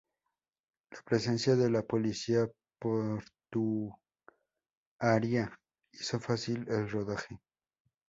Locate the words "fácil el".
6.19-6.89